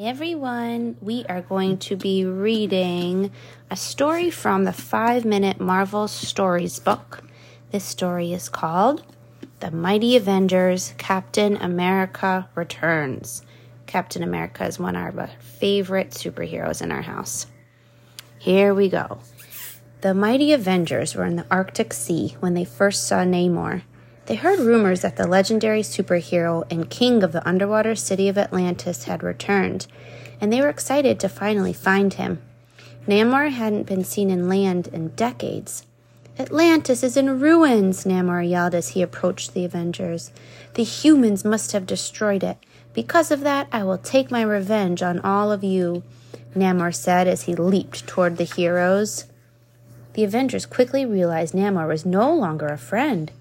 Everyone, 0.00 0.96
we 1.00 1.24
are 1.28 1.42
going 1.42 1.78
to 1.78 1.96
be 1.96 2.24
reading 2.24 3.32
a 3.68 3.74
story 3.74 4.30
from 4.30 4.62
the 4.62 4.72
5 4.72 5.24
Minute 5.24 5.58
Marvel 5.58 6.06
Stories 6.06 6.78
book. 6.78 7.24
This 7.72 7.82
story 7.82 8.32
is 8.32 8.48
called 8.48 9.02
The 9.58 9.72
Mighty 9.72 10.14
Avengers 10.14 10.94
Captain 10.98 11.56
America 11.56 12.48
Returns. 12.54 13.42
Captain 13.86 14.22
America 14.22 14.64
is 14.64 14.78
one 14.78 14.94
of 14.94 15.18
our 15.18 15.30
favorite 15.40 16.10
superheroes 16.10 16.80
in 16.80 16.92
our 16.92 17.02
house. 17.02 17.48
Here 18.38 18.72
we 18.72 18.88
go. 18.88 19.18
The 20.02 20.14
mighty 20.14 20.52
Avengers 20.52 21.16
were 21.16 21.24
in 21.24 21.34
the 21.34 21.46
Arctic 21.50 21.92
Sea 21.92 22.36
when 22.38 22.54
they 22.54 22.64
first 22.64 23.08
saw 23.08 23.24
Namor. 23.24 23.82
They 24.28 24.34
heard 24.34 24.58
rumors 24.58 25.00
that 25.00 25.16
the 25.16 25.26
legendary 25.26 25.80
superhero 25.80 26.70
and 26.70 26.90
king 26.90 27.22
of 27.22 27.32
the 27.32 27.48
underwater 27.48 27.94
city 27.94 28.28
of 28.28 28.36
Atlantis 28.36 29.04
had 29.04 29.22
returned, 29.22 29.86
and 30.38 30.52
they 30.52 30.60
were 30.60 30.68
excited 30.68 31.18
to 31.20 31.30
finally 31.30 31.72
find 31.72 32.12
him. 32.12 32.42
Namor 33.06 33.50
hadn't 33.50 33.86
been 33.86 34.04
seen 34.04 34.28
in 34.28 34.46
land 34.46 34.88
in 34.88 35.08
decades. 35.16 35.86
Atlantis 36.38 37.02
is 37.02 37.16
in 37.16 37.40
ruins, 37.40 38.04
Namor 38.04 38.46
yelled 38.46 38.74
as 38.74 38.88
he 38.88 39.00
approached 39.00 39.54
the 39.54 39.64
Avengers. 39.64 40.30
The 40.74 40.84
humans 40.84 41.42
must 41.42 41.72
have 41.72 41.86
destroyed 41.86 42.44
it. 42.44 42.58
Because 42.92 43.30
of 43.30 43.40
that, 43.40 43.66
I 43.72 43.82
will 43.82 43.96
take 43.96 44.30
my 44.30 44.42
revenge 44.42 45.02
on 45.02 45.20
all 45.20 45.50
of 45.50 45.64
you, 45.64 46.02
Namor 46.54 46.94
said 46.94 47.26
as 47.26 47.44
he 47.44 47.54
leaped 47.54 48.06
toward 48.06 48.36
the 48.36 48.44
heroes. 48.44 49.24
The 50.12 50.24
Avengers 50.24 50.66
quickly 50.66 51.06
realized 51.06 51.54
Namor 51.54 51.88
was 51.88 52.04
no 52.04 52.30
longer 52.34 52.66
a 52.66 52.76
friend. 52.76 53.32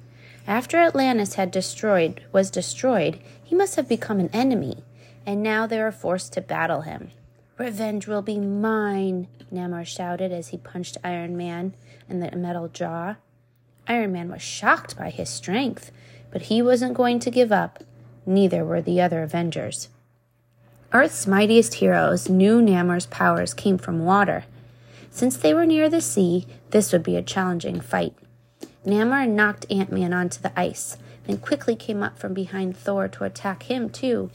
After 0.48 0.78
Atlantis 0.78 1.34
had 1.34 1.52
destroyed 1.52 2.22
was 2.32 2.50
destroyed, 2.50 3.20
he 3.44 3.54
must 3.54 3.76
have 3.76 3.90
become 3.90 4.22
an 4.22 4.30
enemy, 4.32 4.86
and 5.26 5.44
now 5.44 5.68
they 5.68 5.78
were 5.80 5.92
forced 5.92 6.32
to 6.34 6.42
battle 6.42 6.82
him. 6.82 7.12
Revenge 7.58 8.08
will 8.08 8.22
be 8.22 8.40
mine, 8.40 9.28
Namor 9.54 9.86
shouted 9.86 10.32
as 10.32 10.50
he 10.50 10.58
punched 10.58 10.98
Iron 11.04 11.36
Man 11.36 11.74
in 12.08 12.22
the 12.22 12.34
metal 12.36 12.70
jaw. 12.70 13.16
Iron 13.88 14.14
Man 14.14 14.30
was 14.30 14.42
shocked 14.42 14.98
by 14.98 15.10
his 15.10 15.30
strength, 15.30 15.92
but 16.32 16.44
he 16.44 16.62
wasn't 16.62 16.94
going 16.94 17.20
to 17.20 17.32
give 17.32 17.52
up. 17.52 17.84
Neither 18.26 18.64
were 18.64 18.82
the 18.82 19.02
other 19.02 19.24
Avengers. 19.24 19.90
Earth's 20.94 21.28
mightiest 21.28 21.76
heroes 21.76 22.30
knew 22.30 22.62
Namor's 22.62 23.08
powers 23.08 23.54
came 23.54 23.78
from 23.78 24.06
water. 24.06 24.46
Since 25.12 25.38
they 25.38 25.54
were 25.54 25.66
near 25.66 25.90
the 25.90 26.00
sea, 26.02 26.46
this 26.70 26.94
would 26.94 27.04
be 27.04 27.18
a 27.18 27.22
challenging 27.22 27.82
fight. 27.82 28.14
Namor 28.86 29.28
knocked 29.28 29.66
Ant 29.72 29.92
Man 29.92 30.14
onto 30.14 30.42
the 30.42 30.58
ice, 30.58 30.98
then 31.26 31.38
quickly 31.38 31.76
came 31.76 32.04
up 32.04 32.18
from 32.18 32.34
behind 32.34 32.78
Thor 32.78 33.08
to 33.08 33.24
attack 33.24 33.64
him, 33.64 33.90
too. 33.90 34.30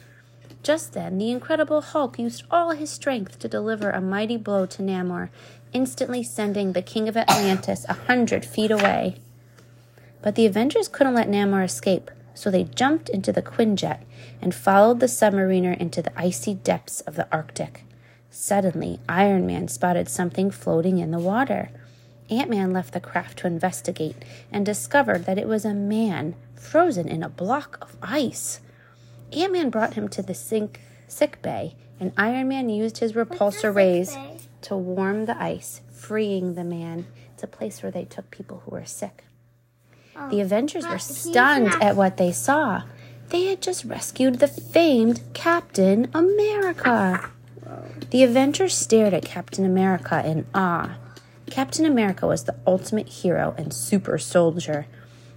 Just 0.62 0.92
then, 0.92 1.18
the 1.18 1.30
Incredible 1.30 1.80
Hulk 1.80 2.18
used 2.18 2.44
all 2.50 2.70
his 2.70 2.90
strength 2.90 3.38
to 3.40 3.48
deliver 3.48 3.90
a 3.90 4.00
mighty 4.00 4.36
blow 4.36 4.66
to 4.66 4.82
Namor, 4.82 5.30
instantly 5.72 6.22
sending 6.22 6.72
the 6.72 6.82
King 6.82 7.08
of 7.08 7.16
Atlantis 7.16 7.84
a 7.88 7.94
hundred 7.94 8.44
feet 8.44 8.70
away. 8.70 9.16
But 10.22 10.36
the 10.36 10.46
Avengers 10.46 10.86
couldn't 10.86 11.14
let 11.14 11.28
Namor 11.28 11.64
escape, 11.64 12.10
so 12.34 12.50
they 12.50 12.64
jumped 12.64 13.08
into 13.08 13.32
the 13.32 13.42
Quinjet 13.42 14.00
and 14.40 14.54
followed 14.54 15.00
the 15.00 15.06
submariner 15.06 15.76
into 15.76 16.02
the 16.02 16.12
icy 16.18 16.54
depths 16.54 17.00
of 17.02 17.16
the 17.16 17.26
Arctic. 17.32 17.84
Suddenly, 18.30 19.00
Iron 19.08 19.46
Man 19.46 19.68
spotted 19.68 20.08
something 20.08 20.50
floating 20.50 20.98
in 20.98 21.10
the 21.10 21.18
water. 21.18 21.70
Ant 22.30 22.50
Man 22.50 22.72
left 22.72 22.92
the 22.92 23.00
craft 23.00 23.38
to 23.38 23.46
investigate 23.46 24.16
and 24.50 24.64
discovered 24.64 25.26
that 25.26 25.38
it 25.38 25.48
was 25.48 25.64
a 25.64 25.74
man 25.74 26.34
frozen 26.54 27.08
in 27.08 27.22
a 27.22 27.28
block 27.28 27.78
of 27.80 27.96
ice. 28.02 28.60
Ant 29.32 29.52
Man 29.52 29.70
brought 29.70 29.94
him 29.94 30.08
to 30.10 30.22
the 30.22 30.34
sink, 30.34 30.80
sick 31.08 31.42
bay, 31.42 31.74
and 31.98 32.12
Iron 32.16 32.48
Man 32.48 32.68
used 32.68 32.98
his 32.98 33.12
repulsor 33.12 33.74
rays 33.74 34.16
to 34.62 34.76
warm 34.76 35.26
the 35.26 35.40
ice, 35.40 35.80
freeing 35.92 36.54
the 36.54 36.64
man. 36.64 37.06
It's 37.34 37.42
a 37.42 37.46
place 37.46 37.82
where 37.82 37.92
they 37.92 38.04
took 38.04 38.30
people 38.30 38.62
who 38.64 38.72
were 38.72 38.84
sick. 38.84 39.24
Oh, 40.16 40.28
the 40.28 40.40
Avengers 40.40 40.86
were 40.86 40.98
stunned 40.98 41.72
at 41.80 41.96
what 41.96 42.16
they 42.16 42.32
saw. 42.32 42.82
They 43.28 43.46
had 43.46 43.62
just 43.62 43.84
rescued 43.84 44.40
the 44.40 44.48
famed 44.48 45.22
Captain 45.32 46.08
America. 46.12 47.30
The 48.10 48.22
Avengers 48.24 48.74
stared 48.74 49.14
at 49.14 49.24
Captain 49.24 49.64
America 49.64 50.22
in 50.24 50.46
awe. 50.54 50.96
Captain 51.52 51.84
America 51.84 52.26
was 52.26 52.44
the 52.44 52.56
ultimate 52.66 53.10
hero 53.10 53.54
and 53.58 53.74
super 53.74 54.16
soldier. 54.16 54.86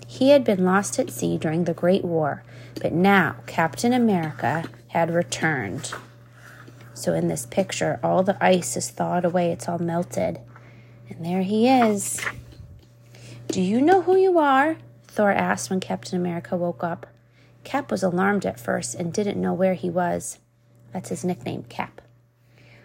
He 0.07 0.29
had 0.29 0.45
been 0.45 0.63
lost 0.63 0.97
at 0.97 1.09
sea 1.09 1.37
during 1.37 1.65
the 1.65 1.73
Great 1.73 2.05
War, 2.05 2.41
but 2.81 2.93
now 2.93 3.35
Captain 3.47 3.91
America 3.91 4.63
had 4.87 5.13
returned. 5.13 5.91
So 6.93 7.11
in 7.11 7.27
this 7.27 7.45
picture, 7.45 7.99
all 8.01 8.23
the 8.23 8.41
ice 8.41 8.77
is 8.77 8.89
thawed 8.89 9.25
away, 9.25 9.51
it's 9.51 9.67
all 9.67 9.77
melted. 9.77 10.39
And 11.09 11.25
there 11.25 11.41
he 11.41 11.67
is. 11.67 12.21
Do 13.49 13.61
you 13.61 13.81
know 13.81 14.01
who 14.01 14.15
you 14.15 14.39
are? 14.39 14.77
Thor 15.09 15.33
asked 15.33 15.69
when 15.69 15.81
Captain 15.81 16.17
America 16.17 16.55
woke 16.55 16.81
up. 16.81 17.07
Cap 17.65 17.91
was 17.91 18.03
alarmed 18.03 18.45
at 18.45 18.57
first 18.57 18.95
and 18.95 19.11
didn't 19.11 19.41
know 19.41 19.53
where 19.53 19.73
he 19.73 19.89
was. 19.89 20.39
That's 20.93 21.09
his 21.09 21.25
nickname, 21.25 21.63
Cap. 21.63 21.99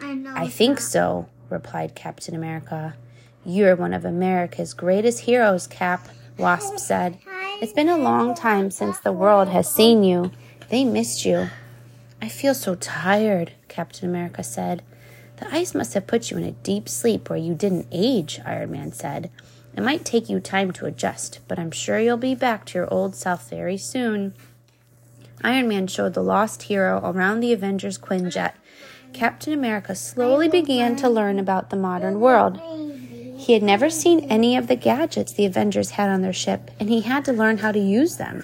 I 0.01 0.15
know. 0.15 0.33
I 0.35 0.49
think 0.49 0.81
so, 0.81 1.29
replied 1.49 1.95
Captain 1.95 2.35
America. 2.35 2.97
You're 3.45 3.75
one 3.75 3.95
of 3.95 4.05
America's 4.05 4.75
greatest 4.75 5.21
heroes, 5.21 5.67
Cap, 5.67 6.09
Wasp 6.37 6.79
said. 6.79 7.19
It's 7.63 7.73
been 7.73 7.89
a 7.89 7.97
long 7.97 8.35
time 8.35 8.71
since 8.71 8.99
the 8.99 9.13
world 9.13 9.49
has 9.49 9.73
seen 9.73 10.03
you. 10.03 10.31
They 10.69 10.85
missed 10.85 11.25
you. 11.25 11.49
I 12.21 12.29
feel 12.29 12.55
so 12.55 12.75
tired, 12.75 13.53
Captain 13.69 14.09
America 14.09 14.43
said. 14.43 14.83
The 15.39 15.55
ice 15.55 15.75
must 15.75 15.95
have 15.95 16.07
put 16.07 16.31
you 16.31 16.37
in 16.37 16.45
a 16.45 16.53
deep 16.53 16.87
sleep 16.87 17.31
where 17.31 17.39
you 17.39 17.55
didn't 17.55 17.89
age, 17.91 18.41
Iron 18.45 18.73
Man 18.73 18.93
said. 18.93 19.31
It 19.75 19.83
might 19.83 20.05
take 20.05 20.29
you 20.29 20.39
time 20.39 20.71
to 20.73 20.85
adjust, 20.85 21.41
but 21.49 21.59
I'm 21.59 21.71
sure 21.71 21.99
you'll 21.99 22.19
be 22.19 22.35
back 22.35 22.67
to 22.67 22.79
your 22.79 22.93
old 22.93 23.15
self 23.15 23.49
very 23.49 23.79
soon. 23.79 24.35
Iron 25.43 25.69
Man 25.69 25.87
showed 25.87 26.13
the 26.13 26.23
lost 26.23 26.65
hero 26.65 27.01
around 27.03 27.41
the 27.41 27.55
Avengers 27.55 27.97
Quinjet. 27.97 28.53
Captain 29.15 29.55
America 29.55 29.95
slowly 29.95 30.49
began 30.49 30.95
to 30.97 31.09
learn 31.09 31.39
about 31.39 31.71
the 31.71 31.77
modern 31.77 32.21
world. 32.21 32.61
He 33.41 33.55
had 33.55 33.63
never 33.63 33.89
seen 33.89 34.31
any 34.31 34.55
of 34.55 34.67
the 34.67 34.77
gadgets 34.77 35.33
the 35.33 35.47
Avengers 35.47 35.93
had 35.93 36.11
on 36.11 36.21
their 36.21 36.31
ship, 36.31 36.71
and 36.79 36.91
he 36.91 37.01
had 37.01 37.25
to 37.25 37.33
learn 37.33 37.57
how 37.59 37.73
to 37.73 37.79
use 37.79 38.19
them. 38.19 38.43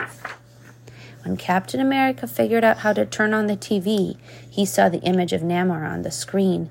When 1.23 1.37
Captain 1.37 1.81
America 1.81 2.27
figured 2.27 2.65
out 2.65 2.79
how 2.79 2.95
to 2.95 3.05
turn 3.05 3.35
on 3.35 3.47
the 3.47 3.59
TV, 3.59 4.17
he 4.49 4.65
saw 4.65 4.89
the 4.89 5.03
image 5.03 5.35
of 5.35 5.43
Namor 5.43 5.87
on 5.87 6.01
the 6.01 6.11
screen. 6.11 6.71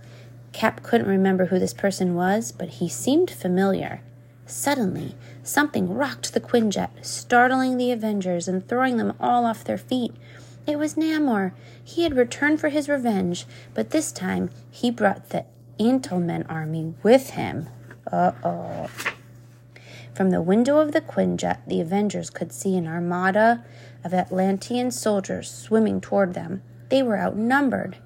Cap 0.54 0.82
couldn't 0.82 1.08
remember 1.08 1.46
who 1.46 1.60
this 1.60 1.74
person 1.74 2.16
was, 2.16 2.52
but 2.52 2.70
he 2.70 2.90
seemed 2.90 3.30
familiar. 3.30 4.02
Suddenly, 4.48 5.14
something 5.44 5.94
rocked 5.94 6.34
the 6.34 6.42
Quinjet, 6.42 7.06
startling 7.06 7.78
the 7.78 7.92
Avengers 7.92 8.48
and 8.48 8.68
throwing 8.68 8.98
them 8.98 9.14
all 9.20 9.46
off 9.46 9.64
their 9.64 9.78
feet. 9.78 10.16
It 10.66 10.80
was 10.80 10.96
Namor. 10.96 11.52
He 11.84 12.02
had 12.02 12.18
returned 12.18 12.60
for 12.60 12.70
his 12.70 12.90
revenge, 12.90 13.46
but 13.76 13.92
this 13.92 14.12
time 14.12 14.50
he 14.72 14.90
brought 14.90 15.30
the 15.30 15.46
Atlantean 15.80 16.44
army 16.50 16.96
with 17.04 17.30
him. 17.32 17.70
Uh 18.12 18.32
oh. 18.44 18.90
From 20.14 20.30
the 20.30 20.42
window 20.42 20.78
of 20.78 20.94
the 20.94 21.02
Quinjet, 21.02 21.60
the 21.68 21.82
Avengers 21.82 22.30
could 22.30 22.54
see 22.54 22.78
an 22.78 22.88
armada 22.88 23.66
of 24.04 24.14
Atlantean 24.14 24.92
soldiers 24.92 25.52
swimming 25.52 26.00
toward 26.00 26.34
them. 26.34 26.62
They 26.90 27.04
were 27.04 27.18
outnumbered. 27.18 27.98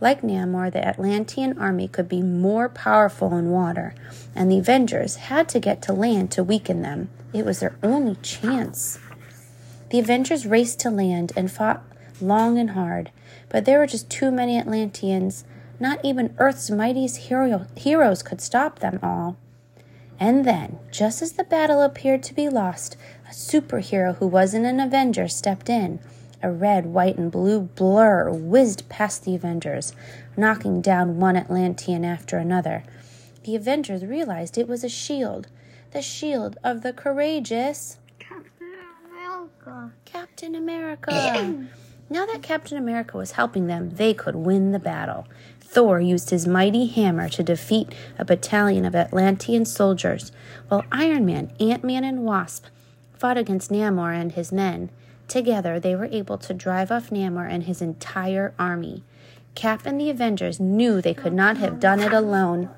Like 0.00 0.22
Namor, 0.22 0.72
the 0.72 0.86
Atlantean 0.86 1.58
army 1.58 1.88
could 1.88 2.08
be 2.08 2.22
more 2.22 2.68
powerful 2.68 3.36
in 3.36 3.50
water, 3.50 3.94
and 4.34 4.50
the 4.50 4.58
Avengers 4.58 5.16
had 5.16 5.48
to 5.50 5.60
get 5.60 5.82
to 5.82 5.92
land 5.92 6.30
to 6.32 6.42
weaken 6.42 6.82
them. 6.82 7.10
It 7.32 7.44
was 7.44 7.60
their 7.60 7.76
only 7.82 8.16
chance. 8.16 8.98
The 9.90 9.98
Avengers 9.98 10.46
raced 10.46 10.80
to 10.80 10.90
land 10.90 11.32
and 11.36 11.52
fought 11.52 11.84
long 12.20 12.58
and 12.58 12.70
hard, 12.70 13.10
but 13.48 13.64
there 13.64 13.78
were 13.78 13.86
just 13.86 14.08
too 14.08 14.30
many 14.30 14.58
Atlanteans 14.58 15.44
not 15.82 16.02
even 16.04 16.34
Earth's 16.38 16.70
mightiest 16.70 17.16
hero- 17.28 17.66
heroes 17.76 18.22
could 18.22 18.40
stop 18.40 18.78
them 18.78 18.98
all. 19.02 19.36
And 20.18 20.44
then, 20.44 20.78
just 20.92 21.20
as 21.20 21.32
the 21.32 21.42
battle 21.42 21.82
appeared 21.82 22.22
to 22.22 22.34
be 22.34 22.48
lost, 22.48 22.96
a 23.28 23.32
superhero 23.32 24.16
who 24.16 24.26
wasn't 24.28 24.66
an 24.66 24.78
Avenger 24.78 25.26
stepped 25.26 25.68
in. 25.68 25.98
A 26.42 26.50
red, 26.50 26.86
white, 26.86 27.18
and 27.18 27.30
blue 27.30 27.60
blur 27.60 28.30
whizzed 28.30 28.88
past 28.88 29.24
the 29.24 29.34
Avengers, 29.34 29.92
knocking 30.36 30.80
down 30.80 31.18
one 31.18 31.36
Atlantean 31.36 32.04
after 32.04 32.38
another. 32.38 32.84
The 33.44 33.56
Avengers 33.56 34.04
realized 34.04 34.56
it 34.56 34.68
was 34.68 34.84
a 34.84 34.88
shield, 34.88 35.48
the 35.90 36.02
shield 36.02 36.56
of 36.62 36.82
the 36.82 36.92
courageous 36.92 37.98
Captain 38.20 38.72
America. 39.10 39.92
Captain 40.04 40.54
America. 40.54 41.66
now 42.10 42.26
that 42.26 42.42
Captain 42.42 42.78
America 42.78 43.16
was 43.16 43.32
helping 43.32 43.66
them, 43.66 43.90
they 43.90 44.14
could 44.14 44.36
win 44.36 44.70
the 44.70 44.78
battle. 44.78 45.26
Thor 45.72 46.02
used 46.02 46.28
his 46.28 46.46
mighty 46.46 46.86
hammer 46.86 47.30
to 47.30 47.42
defeat 47.42 47.94
a 48.18 48.26
battalion 48.26 48.84
of 48.84 48.94
Atlantean 48.94 49.64
soldiers, 49.64 50.30
while 50.68 50.84
Iron 50.92 51.24
Man, 51.24 51.50
Ant 51.58 51.82
Man, 51.82 52.04
and 52.04 52.26
Wasp 52.26 52.66
fought 53.14 53.38
against 53.38 53.70
Namor 53.70 54.14
and 54.14 54.32
his 54.32 54.52
men. 54.52 54.90
Together, 55.28 55.80
they 55.80 55.96
were 55.96 56.10
able 56.12 56.36
to 56.36 56.52
drive 56.52 56.92
off 56.92 57.08
Namor 57.08 57.50
and 57.50 57.62
his 57.62 57.80
entire 57.80 58.52
army. 58.58 59.02
Cap 59.54 59.86
and 59.86 59.98
the 59.98 60.10
Avengers 60.10 60.60
knew 60.60 61.00
they 61.00 61.14
could 61.14 61.32
not 61.32 61.56
have 61.56 61.80
done 61.80 62.00
it 62.00 62.12
alone. 62.12 62.68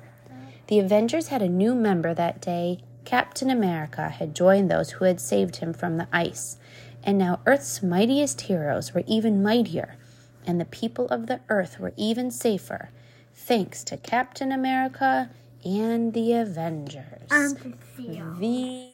The 0.67 0.79
Avengers 0.79 1.27
had 1.27 1.41
a 1.41 1.49
new 1.49 1.75
member 1.75 2.13
that 2.13 2.39
day. 2.39 2.79
Captain 3.03 3.49
America 3.49 4.07
had 4.07 4.33
joined 4.33 4.71
those 4.71 4.91
who 4.91 5.03
had 5.03 5.19
saved 5.19 5.57
him 5.57 5.73
from 5.73 5.97
the 5.97 6.07
ice. 6.13 6.55
And 7.03 7.17
now 7.17 7.41
Earth's 7.45 7.83
mightiest 7.83 8.41
heroes 8.41 8.93
were 8.93 9.03
even 9.05 9.43
mightier 9.43 9.97
and 10.45 10.59
the 10.59 10.65
people 10.65 11.07
of 11.07 11.27
the 11.27 11.41
earth 11.49 11.79
were 11.79 11.93
even 11.97 12.31
safer, 12.31 12.89
thanks 13.33 13.83
to 13.85 13.97
Captain 13.97 14.51
America 14.51 15.29
and 15.63 16.13
the 16.13 16.33
Avengers. 16.33 17.31
Um, 17.31 17.55
the. 18.39 18.91